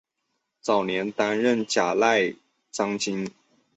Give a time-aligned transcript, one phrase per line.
[0.61, 2.35] 早年担任甲喇
[2.71, 3.29] 章京。